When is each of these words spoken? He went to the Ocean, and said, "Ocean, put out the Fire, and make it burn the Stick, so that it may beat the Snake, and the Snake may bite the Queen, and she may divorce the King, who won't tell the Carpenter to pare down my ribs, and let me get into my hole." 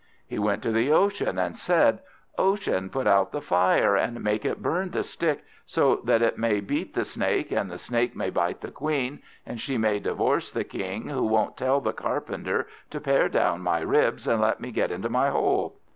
He 0.25 0.39
went 0.39 0.63
to 0.63 0.71
the 0.71 0.91
Ocean, 0.91 1.37
and 1.37 1.55
said, 1.55 1.99
"Ocean, 2.35 2.89
put 2.89 3.05
out 3.05 3.31
the 3.31 3.39
Fire, 3.39 3.95
and 3.95 4.23
make 4.23 4.45
it 4.45 4.63
burn 4.63 4.89
the 4.89 5.03
Stick, 5.03 5.43
so 5.67 5.97
that 6.05 6.23
it 6.23 6.39
may 6.39 6.59
beat 6.59 6.95
the 6.95 7.05
Snake, 7.05 7.51
and 7.51 7.69
the 7.69 7.77
Snake 7.77 8.15
may 8.15 8.31
bite 8.31 8.61
the 8.61 8.71
Queen, 8.71 9.21
and 9.45 9.61
she 9.61 9.77
may 9.77 9.99
divorce 9.99 10.49
the 10.51 10.63
King, 10.63 11.09
who 11.09 11.23
won't 11.25 11.55
tell 11.55 11.81
the 11.81 11.93
Carpenter 11.93 12.65
to 12.89 12.99
pare 12.99 13.29
down 13.29 13.61
my 13.61 13.79
ribs, 13.81 14.27
and 14.27 14.41
let 14.41 14.59
me 14.59 14.71
get 14.71 14.89
into 14.91 15.07
my 15.07 15.29
hole." 15.29 15.77